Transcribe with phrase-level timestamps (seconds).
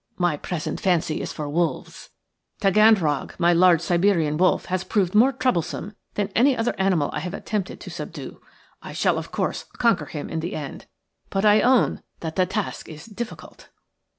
[0.17, 2.09] My present fancy is for wolves.
[2.59, 7.35] Taganrog, my large Siberian wolf, has proved more troublesome than any other animal I have
[7.35, 8.41] attempted to subdue.
[8.81, 10.87] I shall, of course, conquer him in the end,
[11.29, 13.69] but I own that the task is difficult."